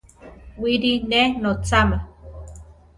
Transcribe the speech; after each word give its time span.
Wiʼri 0.61 0.93
ne 1.09 1.21
notzama. 1.41 1.97